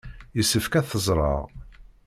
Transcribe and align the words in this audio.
Yessefk 0.37 0.73
ad 0.79 0.85
t-ẓreɣ. 0.85 1.41